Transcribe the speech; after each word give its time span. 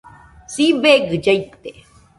Sibegɨ 0.53 1.15
llaite 1.23 1.69